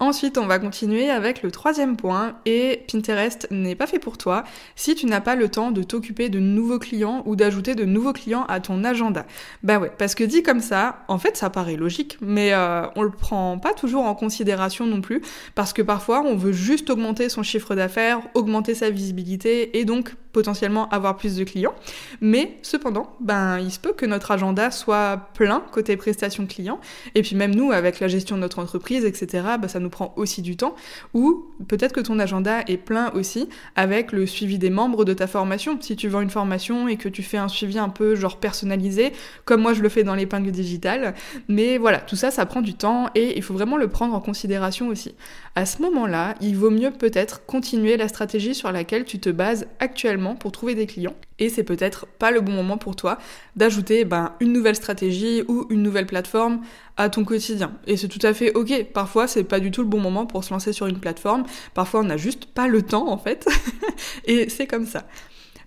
Ensuite, 0.00 0.38
on 0.38 0.46
va 0.46 0.58
continuer 0.58 1.08
avec 1.08 1.42
le 1.42 1.52
troisième 1.52 1.96
point 1.96 2.36
et 2.46 2.84
Pinterest 2.90 3.46
n'est 3.52 3.76
pas 3.76 3.86
fait 3.86 4.00
pour 4.00 4.18
toi 4.18 4.42
si 4.74 4.96
tu 4.96 5.06
n'as 5.06 5.20
pas 5.20 5.36
le 5.36 5.48
temps 5.48 5.70
de 5.70 5.84
t'occuper 5.84 6.28
de 6.28 6.40
nouveaux 6.40 6.80
clients 6.80 7.22
ou 7.26 7.36
d'ajouter 7.36 7.76
de 7.76 7.84
nouveaux 7.84 8.12
clients 8.12 8.44
à 8.48 8.58
ton 8.58 8.82
agenda. 8.82 9.24
Bah 9.62 9.78
ouais, 9.78 9.92
parce 9.96 10.16
que 10.16 10.24
dit 10.24 10.42
comme 10.42 10.60
ça, 10.60 11.04
en 11.06 11.18
fait 11.18 11.36
ça 11.36 11.48
paraît 11.48 11.76
logique, 11.76 12.18
mais 12.20 12.52
euh, 12.52 12.86
on 12.96 13.02
le 13.02 13.10
prend 13.10 13.58
pas 13.58 13.72
toujours 13.72 14.04
en 14.04 14.16
considération 14.16 14.84
non 14.84 15.00
plus 15.00 15.22
parce 15.54 15.72
que 15.72 15.80
parfois 15.80 16.22
on 16.22 16.34
veut 16.34 16.52
juste 16.52 16.90
augmenter 16.90 17.28
son 17.28 17.44
chiffre 17.44 17.76
d'affaires, 17.76 18.20
augmenter 18.34 18.74
sa 18.74 18.90
visibilité 18.90 19.78
et 19.78 19.84
donc 19.84 20.16
potentiellement 20.34 20.88
avoir 20.90 21.16
plus 21.16 21.36
de 21.36 21.44
clients. 21.44 21.74
Mais 22.20 22.58
cependant, 22.60 23.14
ben 23.20 23.58
il 23.58 23.70
se 23.70 23.78
peut 23.78 23.94
que 23.94 24.04
notre 24.04 24.32
agenda 24.32 24.70
soit 24.70 25.30
plein 25.32 25.62
côté 25.72 25.96
prestations 25.96 26.46
clients 26.46 26.80
et 27.14 27.22
puis 27.22 27.36
même 27.36 27.54
nous 27.54 27.72
avec 27.72 28.00
la 28.00 28.08
gestion 28.08 28.36
de 28.36 28.42
notre 28.42 28.58
entreprise, 28.58 29.04
etc. 29.04 29.44
Ben, 29.60 29.68
ça 29.68 29.80
nous 29.80 29.88
prend 29.88 30.12
aussi 30.16 30.42
du 30.42 30.56
temps, 30.56 30.74
ou 31.14 31.46
peut-être 31.68 31.92
que 31.92 32.00
ton 32.00 32.18
agenda 32.18 32.60
est 32.66 32.76
plein 32.76 33.10
aussi 33.12 33.48
avec 33.76 34.12
le 34.12 34.26
suivi 34.26 34.58
des 34.58 34.70
membres 34.70 35.04
de 35.04 35.14
ta 35.14 35.26
formation. 35.26 35.78
Si 35.80 35.96
tu 35.96 36.08
vends 36.08 36.20
une 36.20 36.30
formation 36.30 36.88
et 36.88 36.96
que 36.96 37.08
tu 37.08 37.22
fais 37.22 37.38
un 37.38 37.48
suivi 37.48 37.78
un 37.78 37.88
peu 37.88 38.16
genre 38.16 38.38
personnalisé, 38.38 39.12
comme 39.44 39.62
moi 39.62 39.72
je 39.72 39.82
le 39.82 39.88
fais 39.88 40.02
dans 40.02 40.14
l'épingle 40.14 40.50
digitale, 40.50 41.14
mais 41.48 41.78
voilà, 41.78 41.98
tout 41.98 42.16
ça, 42.16 42.30
ça 42.30 42.44
prend 42.44 42.60
du 42.60 42.74
temps 42.74 43.08
et 43.14 43.36
il 43.36 43.42
faut 43.42 43.54
vraiment 43.54 43.76
le 43.76 43.88
prendre 43.88 44.14
en 44.14 44.20
considération 44.20 44.88
aussi. 44.88 45.14
À 45.54 45.66
ce 45.66 45.80
moment-là, 45.82 46.34
il 46.40 46.56
vaut 46.56 46.70
mieux 46.70 46.90
peut-être 46.90 47.46
continuer 47.46 47.96
la 47.96 48.08
stratégie 48.08 48.54
sur 48.54 48.72
laquelle 48.72 49.04
tu 49.04 49.20
te 49.20 49.30
bases 49.30 49.66
actuellement 49.78 50.23
pour 50.32 50.50
trouver 50.52 50.74
des 50.74 50.86
clients. 50.86 51.14
Et 51.38 51.50
c'est 51.50 51.64
peut-être 51.64 52.06
pas 52.06 52.30
le 52.30 52.40
bon 52.40 52.52
moment 52.52 52.78
pour 52.78 52.96
toi 52.96 53.18
d'ajouter 53.56 54.04
ben, 54.04 54.32
une 54.40 54.52
nouvelle 54.52 54.76
stratégie 54.76 55.42
ou 55.46 55.66
une 55.68 55.82
nouvelle 55.82 56.06
plateforme 56.06 56.62
à 56.96 57.10
ton 57.10 57.24
quotidien. 57.24 57.72
Et 57.86 57.98
c'est 57.98 58.08
tout 58.08 58.24
à 58.24 58.32
fait 58.32 58.54
ok. 58.54 58.86
Parfois, 58.94 59.28
c'est 59.28 59.44
pas 59.44 59.60
du 59.60 59.70
tout 59.70 59.82
le 59.82 59.88
bon 59.88 60.00
moment 60.00 60.24
pour 60.24 60.44
se 60.44 60.54
lancer 60.54 60.72
sur 60.72 60.86
une 60.86 60.98
plateforme. 60.98 61.44
Parfois, 61.74 62.00
on 62.00 62.04
n'a 62.04 62.16
juste 62.16 62.46
pas 62.46 62.66
le 62.66 62.80
temps 62.80 63.08
en 63.08 63.18
fait. 63.18 63.46
et 64.24 64.48
c'est 64.48 64.66
comme 64.66 64.86
ça. 64.86 65.04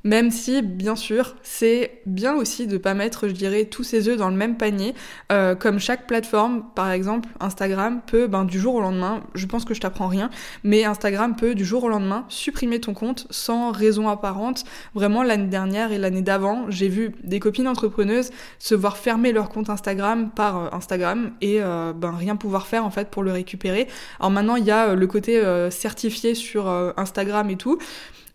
Même 0.04 0.32
si, 0.32 0.62
bien 0.62 0.96
sûr, 0.96 1.36
c'est 1.44 2.02
bien 2.06 2.36
aussi 2.36 2.68
de 2.68 2.78
pas 2.78 2.94
mettre, 2.94 3.28
je 3.28 3.34
dirais, 3.34 3.66
tous 3.66 3.84
ses 3.84 4.08
œufs 4.08 4.18
dans 4.18 4.30
le 4.30 4.36
même 4.36 4.58
panier. 4.58 4.94
Euh, 5.32 5.56
comme 5.56 5.80
chaque 5.80 6.08
plateforme, 6.08 6.64
par 6.76 6.92
exemple, 6.92 7.30
Instagram 7.40 8.02
peut, 8.06 8.28
ben, 8.28 8.46
du 8.46 8.60
jour 8.60 8.76
au 8.76 8.82
lendemain, 8.82 9.24
je 9.34 9.46
pense 9.46 9.66
que 9.66 9.74
je 9.74 9.82
t'apprends 9.82 10.08
rien, 10.08 10.30
mais 10.64 10.86
Instagram 10.86 11.36
peut, 11.36 11.56
du 11.56 11.66
jour 11.66 11.84
au 11.84 11.90
lendemain, 11.90 12.26
supprimer 12.30 12.80
ton 12.80 12.94
compte 12.94 13.28
sans 13.30 13.72
raison 13.72 14.08
apparente. 14.10 14.64
Vraiment, 14.94 15.24
l'année 15.24 15.48
dernière 15.48 15.92
et 15.92 15.98
l'année 15.98 16.22
d'avant, 16.22 16.66
j'ai 16.70 16.88
vu 16.88 17.14
des 17.24 17.40
copines 17.40 17.68
entrepreneuses 17.68 18.32
se 18.60 18.76
voir 18.76 18.98
fermer 18.98 19.32
leur 19.32 19.50
compte 19.50 19.70
Instagram 19.70 20.30
par 20.30 20.58
euh, 20.58 20.70
Instagram 20.72 21.32
et 21.42 21.58
euh, 21.62 21.94
ben, 21.94 22.12
rien 22.12 22.36
pouvoir 22.36 22.68
faire 22.68 22.86
en 22.86 22.92
fait 22.92 23.10
pour 23.10 23.24
le 23.24 23.32
récupérer. 23.32 23.88
Alors 24.20 24.32
maintenant, 24.32 24.56
il 24.56 24.66
y 24.66 24.72
a 24.72 24.96
le 24.96 25.08
côté 25.08 25.42
certifié 25.70 26.36
sur 26.36 26.68
Instagram 26.98 27.50
et 27.50 27.56
tout. 27.56 27.78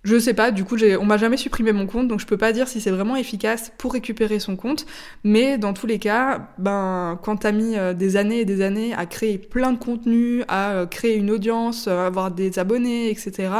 Je 0.04 0.18
sais 0.18 0.34
pas, 0.34 0.50
du 0.50 0.64
coup, 0.64 0.76
on 1.00 1.04
m'a 1.04 1.16
jamais 1.16 1.36
supprimé 1.36 1.70
mon 1.70 1.86
compte, 1.86 2.08
donc 2.08 2.18
je 2.18 2.26
peux 2.26 2.36
pas 2.36 2.52
dire 2.52 2.66
si 2.66 2.80
c'est 2.80 2.90
vraiment 2.90 3.14
efficace 3.14 3.72
pour 3.78 3.92
récupérer 3.92 4.40
son 4.40 4.56
compte. 4.56 4.84
Mais 5.22 5.58
dans 5.58 5.74
tous 5.74 5.86
les 5.86 6.00
cas, 6.00 6.48
ben, 6.58 7.20
quand 7.22 7.36
t'as 7.36 7.52
mis 7.52 7.76
euh, 7.76 7.94
des 7.94 8.16
années 8.16 8.40
et 8.40 8.44
des 8.44 8.62
années 8.62 8.94
à 8.94 9.06
créer 9.06 9.38
plein 9.38 9.70
de 9.70 9.78
contenu, 9.78 10.42
à 10.48 10.72
euh, 10.72 10.86
créer 10.86 11.14
une 11.14 11.30
audience, 11.30 11.86
à 11.86 12.06
avoir 12.06 12.32
des 12.32 12.58
abonnés, 12.58 13.10
etc., 13.10 13.52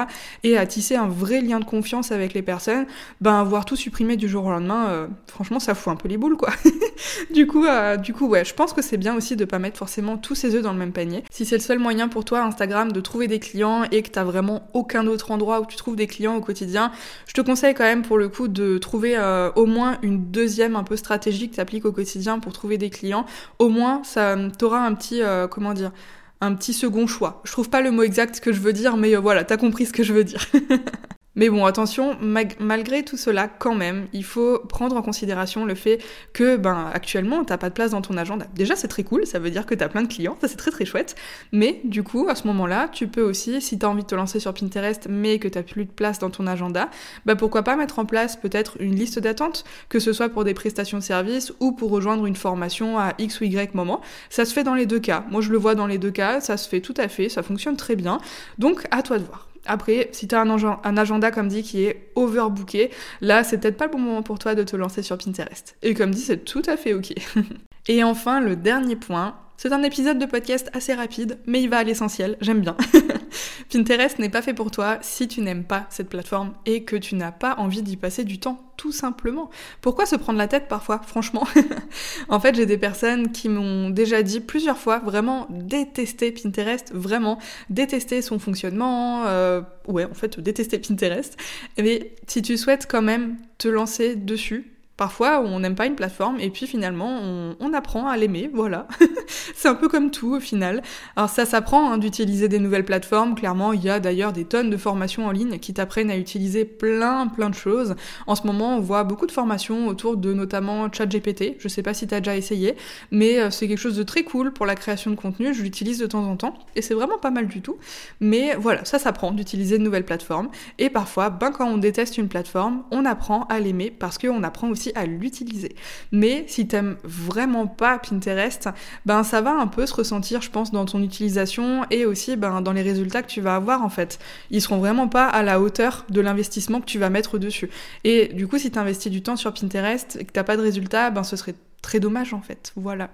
et 0.43 0.59
à 0.59 0.67
tisser 0.67 0.97
un 0.97 1.07
vrai 1.07 1.43
lien 1.43 1.61
de 1.61 1.65
confiance 1.65 2.11
avec 2.11 2.35
les 2.35 2.43
personnes, 2.43 2.87
ben, 3.21 3.39
avoir 3.39 3.65
tout 3.65 3.77
supprimé 3.77 4.17
du 4.17 4.29
jour 4.29 4.47
au 4.47 4.51
lendemain, 4.51 4.89
euh, 4.89 5.07
franchement, 5.29 5.61
ça 5.61 5.77
fout 5.77 5.93
un 5.93 5.97
peu 5.97 6.09
les 6.09 6.17
boules, 6.17 6.37
quoi. 6.37 6.51
du 7.33 7.47
coup, 7.47 7.67
du 8.03 8.13
coup, 8.15 8.27
ouais, 8.27 8.45
je 8.45 8.55
pense 8.55 8.73
que 8.73 8.83
c'est 8.83 8.97
bien 8.97 9.15
aussi 9.15 9.37
de 9.37 9.45
pas 9.45 9.61
mettre 9.61 9.79
forcément 9.79 10.17
tous 10.17 10.35
ses 10.35 10.57
œufs 10.57 10.63
dans 10.63 10.73
le 10.73 10.79
même 10.79 10.93
panier. 10.93 11.23
Si 11.31 11.47
c'est 11.47 11.57
le 11.57 11.63
seul 11.63 11.79
moyen 11.79 12.09
pour 12.09 12.25
toi, 12.25 12.43
Instagram, 12.43 12.91
de 12.91 13.01
trouver 13.01 13.29
des 13.29 13.39
clients 13.39 13.85
et 13.93 14.03
que 14.03 14.11
t'as 14.11 14.25
vraiment 14.25 14.69
aucun 14.75 15.07
autre 15.07 15.31
endroit 15.31 15.61
où 15.61 15.67
tu 15.67 15.77
trouves 15.77 15.95
des 15.95 16.09
clients 16.09 16.32
au 16.37 16.41
quotidien, 16.41 16.93
je 17.27 17.33
te 17.33 17.41
conseille 17.41 17.75
quand 17.75 17.85
même 17.85 18.03
pour 18.03 18.19
le 18.19 18.29
coup 18.29 18.49
de 18.49 18.79
trouver 18.79 19.17
euh, 19.17 19.51
au 19.57 19.67
moins 19.67 19.99
une 20.03 20.31
deuxième 20.31 20.77
un 20.77 20.85
peu 20.85 20.97
stratégie 20.97 21.49
que 21.49 21.55
tu 21.55 21.61
appliques 21.61 21.85
au 21.85 21.93
quotidien 21.93 22.39
pour 22.39 22.53
trouver 22.53 22.79
des 22.79 22.91
clients. 22.91 23.27
Au 23.59 23.69
moins, 23.69 24.03
ça 24.05 24.37
t'aura 24.59 24.85
un 24.85 24.95
petit, 24.95 25.23
euh, 25.23 25.47
comment 25.47 25.73
dire, 25.73 25.93
un 26.41 26.55
petit 26.55 26.73
second 26.73 27.07
choix. 27.07 27.41
Je 27.45 27.53
trouve 27.53 27.71
pas 27.71 27.81
le 27.81 27.91
mot 27.91 28.03
exact 28.03 28.41
que 28.41 28.53
je 28.53 28.61
veux 28.61 28.73
dire, 28.73 28.97
mais 28.97 29.15
euh, 29.15 29.21
voilà, 29.21 29.45
t'as 29.45 29.57
compris 29.57 29.87
ce 29.87 29.93
que 29.93 30.03
je 30.03 30.12
veux 30.12 30.25
dire. 30.25 30.45
Mais 31.35 31.49
bon, 31.49 31.65
attention, 31.65 32.17
malgré 32.21 33.05
tout 33.05 33.17
cela, 33.17 33.49
quand 33.49 33.75
même, 33.75 34.07
il 34.12 34.25
faut 34.25 34.59
prendre 34.59 34.97
en 34.97 35.03
considération 35.03 35.65
le 35.65 35.75
fait 35.75 35.99
que, 36.35 36.57
ben, 36.59 36.91
actuellement, 36.93 37.43
t'as 37.45 37.57
pas 37.57 37.71
de 37.71 37.75
place 37.75 37.93
dans 37.93 38.03
ton 38.03 38.19
agenda. 38.19 38.47
Déjà, 38.55 38.77
c'est 38.77 38.89
très 38.89 39.03
cool, 39.03 39.27
ça 39.27 39.39
veut 39.39 39.51
dire 39.51 39.65
que 39.65 39.75
t'as 39.75 39.89
plein 39.89 40.03
de 40.03 40.12
clients, 40.12 40.37
ça 40.43 40.49
c'est 40.49 40.57
très 40.57 40.71
très 40.71 40.85
chouette. 40.85 41.15
Mais 41.51 41.81
du 41.85 42.03
coup, 42.03 42.27
à 42.29 42.35
ce 42.35 42.47
moment-là, 42.49 42.89
tu 42.93 43.09
peux 43.09 43.23
aussi, 43.23 43.62
si 43.62 43.79
t'as 43.79 43.87
envie 43.87 44.03
de 44.03 44.09
te 44.09 44.15
lancer 44.15 44.41
sur 44.41 44.53
Pinterest, 44.53 45.07
mais 45.09 45.39
que 45.39 45.49
t'as 45.49 45.62
plus 45.62 45.87
de 45.87 45.91
place 45.91 46.19
dans 46.19 46.29
ton 46.29 46.47
agenda, 46.47 46.91
bah 47.25 47.35
pourquoi 47.35 47.62
pas 47.62 47.77
mettre 47.77 47.99
en 47.99 48.05
place 48.05 48.37
peut-être 48.37 48.77
une 48.81 48.95
liste 48.95 49.19
d'attente, 49.19 49.65
que 49.89 50.01
ce 50.01 50.12
soit 50.12 50.29
pour 50.29 50.45
des 50.45 50.55
prestations 50.55 50.99
de 50.99 51.03
services 51.03 51.53
ou 51.61 51.73
pour 51.73 51.91
rejoindre 51.91 52.27
une 52.27 52.37
formation 52.37 52.99
à 52.99 53.15
X 53.19 53.41
ou 53.41 53.45
Y 53.45 53.75
moment. 53.75 54.03
Ça 54.29 54.45
se 54.45 54.53
fait 54.53 54.65
dans 54.65 54.75
les 54.75 54.87
deux 54.87 55.01
cas. 55.01 55.25
Moi, 55.31 55.41
je 55.41 55.51
le 55.51 55.59
vois 55.59 55.75
dans 55.75 55.87
les 55.87 55.99
deux 55.99 56.11
cas, 56.11 56.41
ça 56.41 56.59
se 56.59 56.69
fait 56.69 56.81
tout 56.81 56.95
à 56.99 57.09
fait, 57.09 57.31
ça 57.31 57.43
fonctionne 57.43 57.77
très 57.77 57.97
bien. 57.97 58.19
Donc, 58.59 58.87
à 58.91 59.03
toi 59.03 59.19
de 59.19 59.25
voir. 59.25 59.51
Après, 59.66 60.09
si 60.12 60.28
tu 60.28 60.35
as 60.35 60.40
un, 60.40 60.97
agenda, 60.97 61.31
comme 61.31 61.49
dit, 61.49 61.62
qui 61.62 61.85
est 61.85 62.11
overbooké, 62.14 62.90
là, 63.21 63.45
c'est 63.45 63.59
peut-être 63.59 63.76
pas 63.76 63.87
le 63.87 63.92
bon 63.92 63.99
moment 63.99 64.23
pour 64.23 64.38
toi 64.38 64.54
de 64.54 64.62
te 64.62 64.76
lancer 64.76 65.02
sur 65.02 65.19
Pinterest. 65.19 65.76
Et 65.83 65.95
comme 65.95 66.11
dit, 66.11 66.21
c'est 66.21 66.45
tout 66.45 66.62
à 66.66 66.76
fait 66.76 66.95
ok. 66.95 67.12
Et 67.88 68.04
enfin, 68.04 68.40
le 68.40 68.57
dernier 68.57 68.97
point, 68.97 69.37
c'est 69.57 69.73
un 69.73 69.83
épisode 69.83 70.19
de 70.19 70.26
podcast 70.26 70.71
assez 70.73 70.95
rapide, 70.95 71.38
mais 71.47 71.62
il 71.62 71.69
va 71.69 71.78
à 71.78 71.85
l'essentiel, 71.85 72.37
j'aime 72.40 72.61
bien. 72.61 72.76
Pinterest 73.73 74.19
n'est 74.19 74.29
pas 74.29 74.43
fait 74.43 74.55
pour 74.55 74.71
toi 74.71 74.99
si 75.03 75.29
tu 75.29 75.41
n'aimes 75.41 75.65
pas 75.65 75.87
cette 75.91 76.09
plateforme 76.09 76.53
et 76.67 76.85
que 76.85 76.97
tu 76.97 77.15
n'as 77.15 77.33
pas 77.33 77.57
envie 77.59 77.83
d'y 77.83 77.97
passer 77.97 78.25
du 78.25 78.39
temps, 78.39 78.62
tout 78.77 78.93
simplement. 78.93 79.51
Pourquoi 79.81 80.07
se 80.07 80.17
prendre 80.17 80.39
la 80.39 80.49
tête 80.49 80.69
parfois, 80.69 81.01
franchement? 81.07 81.47
En 82.29 82.41
fait, 82.41 82.55
j'ai 82.55 82.67
des 82.67 82.79
personnes 82.79 83.33
qui 83.33 83.49
m'ont 83.49 83.91
déjà 83.91 84.23
dit 84.23 84.41
plusieurs 84.41 84.79
fois 84.79 84.99
vraiment 85.01 85.47
détester 85.51 86.33
Pinterest, 86.33 86.93
vraiment 86.95 87.39
détester 87.71 88.23
son 88.23 88.39
fonctionnement, 88.39 89.27
euh, 89.27 89.61
ouais, 89.87 90.05
en 90.05 90.15
fait, 90.15 90.41
détester 90.41 90.79
Pinterest. 90.79 91.37
Mais 91.79 92.15
si 92.27 92.43
tu 92.43 92.57
souhaites 92.57 92.87
quand 92.89 93.03
même 93.03 93.37
te 93.59 93.69
lancer 93.69 94.17
dessus, 94.17 94.72
Parfois, 94.97 95.41
on 95.41 95.61
n'aime 95.61 95.75
pas 95.75 95.87
une 95.87 95.95
plateforme 95.95 96.39
et 96.39 96.51
puis 96.51 96.67
finalement, 96.67 97.19
on, 97.59 97.73
apprend 97.73 98.07
à 98.09 98.19
l'aimer, 98.19 98.51
voilà. 98.53 98.87
c'est 99.57 99.67
un 99.67 99.75
peu 99.75 99.89
comme 99.89 100.11
tout 100.11 100.35
au 100.35 100.41
final. 100.41 100.83
Alors 101.17 101.31
ça 101.31 101.47
s'apprend 101.47 101.91
hein, 101.91 101.97
d'utiliser 101.97 102.49
des 102.49 102.59
nouvelles 102.59 102.85
plateformes. 102.85 103.35
Clairement, 103.35 103.73
il 103.73 103.83
y 103.83 103.89
a 103.89 103.99
d'ailleurs 103.99 104.35
des 104.35 104.45
tonnes 104.45 104.69
de 104.69 104.77
formations 104.77 105.27
en 105.27 105.31
ligne 105.31 105.59
qui 105.59 105.73
t'apprennent 105.73 106.11
à 106.11 106.19
utiliser 106.19 106.67
plein, 106.67 107.27
plein 107.29 107.49
de 107.49 107.55
choses. 107.55 107.95
En 108.27 108.35
ce 108.35 108.47
moment, 108.47 108.77
on 108.77 108.81
voit 108.81 109.05
beaucoup 109.05 109.27
de 109.27 109.33
formations 109.33 109.89
autour 109.89 110.19
de 110.19 110.35
notamment 110.35 110.93
ChatGPT. 110.93 111.57
Je 111.59 111.69
sais 111.69 111.83
pas 111.83 111.95
si 111.95 112.07
tu 112.07 112.15
as 112.15 112.21
déjà 112.21 112.37
essayé, 112.37 112.77
mais 113.11 113.41
euh, 113.41 113.51
c'est 113.51 113.69
quelque 113.69 113.79
chose 113.79 113.97
de 113.97 114.03
très 114.03 114.25
cool 114.25 114.53
pour 114.53 114.67
la 114.67 114.75
création 114.75 115.11
de 115.11 115.17
contenu. 115.17 115.55
Je 115.55 115.63
l'utilise 115.63 115.99
de 115.99 116.07
temps 116.07 116.25
en 116.25 116.37
temps 116.37 116.59
et 116.77 116.83
c'est 116.83 116.95
vraiment 116.95 117.19
pas 117.19 117.31
mal 117.31 117.47
du 117.47 117.63
tout. 117.63 117.79
Mais 118.21 118.55
voilà, 118.57 118.85
ça 118.85 118.99
s'apprend 118.99 119.33
d'utiliser 119.33 119.79
de 119.79 119.83
nouvelles 119.83 120.05
plateformes. 120.05 120.51
Et 120.79 120.91
parfois, 120.91 121.31
ben, 121.31 121.51
quand 121.51 121.67
on 121.67 121.79
déteste 121.79 122.19
une 122.19 122.29
plateforme, 122.29 122.83
on 122.91 123.07
apprend 123.07 123.45
à 123.45 123.59
l'aimer 123.59 123.91
parce 123.91 124.19
qu'on 124.19 124.43
apprend 124.43 124.69
aussi 124.69 124.82
à 124.95 125.07
l'utiliser. 125.07 125.75
Mais 126.11 126.45
si 126.49 126.67
t'aimes 126.67 126.97
vraiment 127.05 127.67
pas 127.67 127.99
Pinterest, 127.99 128.69
ben 129.07 129.23
ça 129.23 129.41
va 129.41 129.53
un 129.53 129.67
peu 129.67 129.87
se 129.87 129.95
ressentir, 129.95 130.43
je 130.43 130.51
pense, 130.51 130.73
dans 130.73 130.85
ton 130.85 131.03
utilisation 131.03 131.85
et 131.91 132.07
aussi 132.07 132.37
ben, 132.37 132.61
dans 132.61 132.73
les 132.73 132.83
résultats 132.83 133.23
que 133.23 133.29
tu 133.29 133.41
vas 133.41 133.55
avoir 133.55 133.83
en 133.83 133.91
fait. 133.91 134.19
Ils 134.51 134.62
seront 134.62 134.79
vraiment 134.79 135.09
pas 135.09 135.27
à 135.27 135.43
la 135.43 135.61
hauteur 135.61 136.05
de 136.11 136.21
l'investissement 136.21 136.81
que 136.81 136.87
tu 136.87 136.99
vas 136.99 137.11
mettre 137.11 137.39
dessus. 137.39 137.71
Et 138.05 138.29
du 138.29 138.49
coup, 138.49 138.59
si 138.59 138.71
tu 138.71 138.79
investis 138.79 139.12
du 139.12 139.23
temps 139.23 139.37
sur 139.37 139.53
Pinterest 139.53 140.17
et 140.21 140.25
que 140.25 140.33
t'as 140.33 140.45
pas 140.45 140.57
de 140.57 140.62
résultats, 140.62 141.11
ben 141.11 141.23
ce 141.23 141.37
serait 141.37 141.55
très 141.83 141.99
dommage 142.01 142.33
en 142.33 142.41
fait. 142.41 142.73
Voilà. 142.77 143.11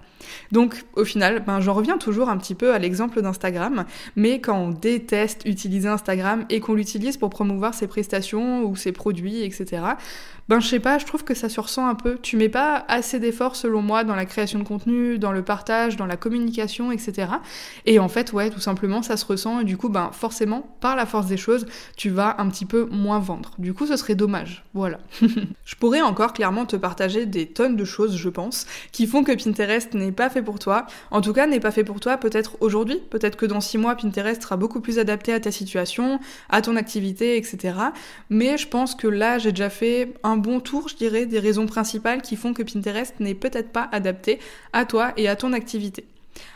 Donc 0.51 0.85
au 0.93 1.03
final, 1.03 1.43
ben, 1.45 1.59
j'en 1.59 1.73
reviens 1.73 1.97
toujours 1.97 2.29
un 2.29 2.37
petit 2.37 2.55
peu 2.55 2.73
à 2.73 2.79
l'exemple 2.79 3.21
d'Instagram, 3.21 3.85
mais 4.15 4.39
quand 4.39 4.57
on 4.57 4.69
déteste 4.69 5.41
utiliser 5.45 5.89
Instagram 5.89 6.45
et 6.49 6.59
qu'on 6.59 6.75
l'utilise 6.75 7.17
pour 7.17 7.31
promouvoir 7.31 7.73
ses 7.73 7.87
prestations 7.87 8.63
ou 8.63 8.75
ses 8.75 8.91
produits, 8.91 9.41
etc., 9.41 9.81
ben 10.49 10.59
je 10.59 10.67
sais 10.67 10.79
pas, 10.79 10.97
je 10.97 11.05
trouve 11.05 11.23
que 11.23 11.35
ça 11.35 11.47
se 11.47 11.59
ressent 11.59 11.87
un 11.87 11.93
peu. 11.93 12.17
Tu 12.23 12.35
mets 12.35 12.49
pas 12.49 12.83
assez 12.87 13.19
d'efforts 13.19 13.55
selon 13.55 13.83
moi 13.83 14.03
dans 14.03 14.15
la 14.15 14.25
création 14.25 14.57
de 14.57 14.63
contenu, 14.63 15.19
dans 15.19 15.31
le 15.31 15.43
partage, 15.43 15.95
dans 15.95 16.07
la 16.07 16.17
communication, 16.17 16.91
etc. 16.91 17.27
Et 17.85 17.99
en 17.99 18.09
fait, 18.09 18.33
ouais, 18.33 18.49
tout 18.49 18.59
simplement, 18.59 19.03
ça 19.03 19.15
se 19.15 19.25
ressent 19.25 19.59
et 19.59 19.63
du 19.63 19.77
coup, 19.77 19.89
ben 19.89 20.09
forcément, 20.11 20.75
par 20.81 20.95
la 20.95 21.05
force 21.05 21.27
des 21.27 21.37
choses, 21.37 21.67
tu 21.95 22.09
vas 22.09 22.35
un 22.39 22.49
petit 22.49 22.65
peu 22.65 22.89
moins 22.91 23.19
vendre. 23.19 23.51
Du 23.59 23.75
coup, 23.75 23.85
ce 23.85 23.95
serait 23.95 24.15
dommage. 24.15 24.65
Voilà. 24.73 24.97
je 25.65 25.75
pourrais 25.75 26.01
encore 26.01 26.33
clairement 26.33 26.65
te 26.65 26.75
partager 26.75 27.27
des 27.27 27.45
tonnes 27.45 27.75
de 27.75 27.85
choses, 27.85 28.17
je 28.17 28.29
pense, 28.29 28.65
qui 28.91 29.05
font 29.05 29.23
que 29.23 29.31
Pinterest 29.31 29.93
n'est 29.93 30.11
pas 30.11 30.31
fait 30.31 30.41
pour 30.41 30.57
toi. 30.57 30.87
En 31.11 31.21
tout 31.21 31.33
cas, 31.33 31.45
n'est 31.45 31.59
pas 31.59 31.69
fait 31.69 31.83
pour 31.83 31.99
toi 31.99 32.17
peut-être 32.17 32.57
aujourd'hui, 32.59 32.97
peut-être 33.11 33.35
que 33.35 33.45
dans 33.45 33.61
six 33.61 33.77
mois, 33.77 33.93
Pinterest 33.93 34.41
sera 34.41 34.57
beaucoup 34.57 34.81
plus 34.81 34.97
adapté 34.97 35.31
à 35.31 35.39
ta 35.39 35.51
situation, 35.51 36.19
à 36.49 36.63
ton 36.63 36.75
activité, 36.75 37.37
etc. 37.37 37.75
Mais 38.31 38.57
je 38.57 38.67
pense 38.67 38.95
que 38.95 39.07
là, 39.07 39.37
j'ai 39.37 39.51
déjà 39.51 39.69
fait 39.69 40.15
un 40.23 40.38
bon 40.39 40.59
tour, 40.59 40.89
je 40.89 40.95
dirais, 40.95 41.25
des 41.25 41.39
raisons 41.39 41.65
principales 41.65 42.21
qui 42.21 42.35
font 42.35 42.53
que 42.53 42.63
Pinterest 42.63 43.19
n'est 43.19 43.35
peut-être 43.35 43.69
pas 43.69 43.87
adapté 43.91 44.39
à 44.73 44.85
toi 44.85 45.13
et 45.17 45.27
à 45.27 45.35
ton 45.35 45.53
activité. 45.53 46.05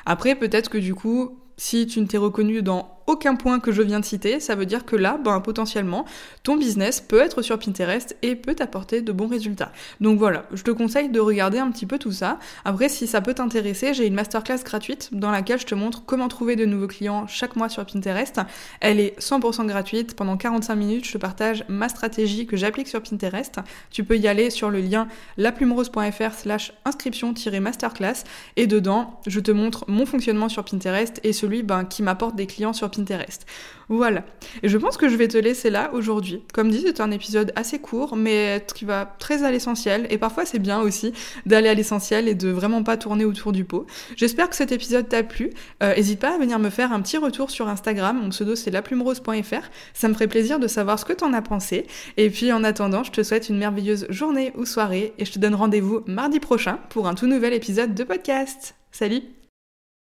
Après, 0.05 0.35
peut-être 0.35 0.69
que 0.69 0.77
du 0.77 0.95
coup, 0.95 1.37
si 1.57 1.87
tu 1.87 2.01
ne 2.01 2.07
t'es 2.07 2.17
reconnu 2.17 2.61
dans 2.61 2.92
aucun 3.07 3.35
point 3.35 3.59
que 3.59 3.71
je 3.71 3.81
viens 3.81 3.99
de 3.99 4.05
citer, 4.05 4.39
ça 4.39 4.55
veut 4.55 4.65
dire 4.65 4.85
que 4.85 4.95
là, 4.95 5.19
ben, 5.23 5.39
potentiellement, 5.41 6.05
ton 6.43 6.57
business 6.57 7.01
peut 7.01 7.19
être 7.19 7.41
sur 7.41 7.59
Pinterest 7.59 8.15
et 8.21 8.35
peut 8.35 8.55
t'apporter 8.55 9.01
de 9.01 9.11
bons 9.11 9.27
résultats. 9.27 9.71
Donc 10.01 10.19
voilà, 10.19 10.45
je 10.53 10.63
te 10.63 10.71
conseille 10.71 11.09
de 11.09 11.19
regarder 11.19 11.59
un 11.59 11.71
petit 11.71 11.85
peu 11.85 11.97
tout 11.97 12.11
ça. 12.11 12.39
Après, 12.65 12.89
si 12.89 13.07
ça 13.07 13.21
peut 13.21 13.33
t'intéresser, 13.33 13.93
j'ai 13.93 14.07
une 14.07 14.13
masterclass 14.13 14.63
gratuite 14.63 15.09
dans 15.11 15.31
laquelle 15.31 15.59
je 15.59 15.65
te 15.65 15.75
montre 15.75 16.03
comment 16.05 16.27
trouver 16.27 16.55
de 16.55 16.65
nouveaux 16.65 16.87
clients 16.87 17.27
chaque 17.27 17.55
mois 17.55 17.69
sur 17.69 17.85
Pinterest. 17.85 18.39
Elle 18.79 18.99
est 18.99 19.19
100% 19.19 19.65
gratuite. 19.65 20.15
Pendant 20.15 20.37
45 20.37 20.75
minutes, 20.75 21.05
je 21.07 21.17
partage 21.17 21.65
ma 21.67 21.89
stratégie 21.89 22.45
que 22.45 22.57
j'applique 22.57 22.87
sur 22.87 23.01
Pinterest. 23.01 23.59
Tu 23.91 24.03
peux 24.03 24.17
y 24.17 24.27
aller 24.27 24.49
sur 24.49 24.69
le 24.69 24.79
lien 24.79 25.07
laplumerose.fr 25.37 26.33
slash 26.33 26.73
inscription-masterclass 26.85 28.23
et 28.55 28.67
dedans, 28.67 29.19
je 29.27 29.39
te 29.39 29.51
montre 29.51 29.85
mon 29.87 30.05
fonctionnement 30.05 30.49
sur 30.49 30.63
Pinterest 30.63 31.19
et 31.23 31.33
celui 31.33 31.63
ben, 31.63 31.85
qui 31.85 32.03
m'apporte 32.03 32.35
des 32.35 32.47
clients 32.47 32.73
sur 32.73 32.89
Pinterest. 32.93 33.45
Voilà. 33.89 34.23
Et 34.61 34.69
je 34.69 34.77
pense 34.77 34.97
que 34.97 35.09
je 35.09 35.15
vais 35.15 35.27
te 35.27 35.37
laisser 35.37 35.69
là 35.69 35.91
aujourd'hui. 35.93 36.43
Comme 36.53 36.69
dit, 36.69 36.81
c'est 36.85 37.01
un 37.01 37.11
épisode 37.11 37.51
assez 37.55 37.79
court, 37.79 38.15
mais 38.15 38.65
qui 38.73 38.85
va 38.85 39.15
très 39.19 39.43
à 39.43 39.51
l'essentiel. 39.51 40.07
Et 40.09 40.17
parfois, 40.17 40.45
c'est 40.45 40.59
bien 40.59 40.79
aussi 40.79 41.13
d'aller 41.45 41.69
à 41.69 41.73
l'essentiel 41.73 42.27
et 42.27 42.35
de 42.35 42.49
vraiment 42.49 42.83
pas 42.83 42.97
tourner 42.97 43.25
autour 43.25 43.51
du 43.51 43.65
pot. 43.65 43.85
J'espère 44.15 44.49
que 44.49 44.55
cet 44.55 44.71
épisode 44.71 45.09
t'a 45.09 45.23
plu. 45.23 45.51
N'hésite 45.81 46.23
euh, 46.23 46.27
pas 46.27 46.35
à 46.35 46.37
venir 46.37 46.59
me 46.59 46.69
faire 46.69 46.93
un 46.93 47.01
petit 47.01 47.17
retour 47.17 47.49
sur 47.49 47.67
Instagram. 47.67 48.19
Mon 48.21 48.29
pseudo, 48.29 48.55
c'est 48.55 48.71
laplumerose.fr. 48.71 49.69
Ça 49.93 50.07
me 50.07 50.13
ferait 50.13 50.27
plaisir 50.27 50.59
de 50.59 50.67
savoir 50.67 50.99
ce 50.99 51.05
que 51.05 51.13
t'en 51.13 51.33
as 51.33 51.41
pensé. 51.41 51.85
Et 52.17 52.29
puis, 52.29 52.51
en 52.51 52.63
attendant, 52.63 53.03
je 53.03 53.11
te 53.11 53.23
souhaite 53.23 53.49
une 53.49 53.57
merveilleuse 53.57 54.05
journée 54.09 54.53
ou 54.55 54.65
soirée. 54.65 55.13
Et 55.17 55.25
je 55.25 55.31
te 55.31 55.39
donne 55.39 55.55
rendez-vous 55.55 56.01
mardi 56.07 56.39
prochain 56.39 56.79
pour 56.89 57.07
un 57.07 57.15
tout 57.15 57.27
nouvel 57.27 57.53
épisode 57.53 57.93
de 57.93 58.03
podcast. 58.03 58.75
Salut 58.91 59.42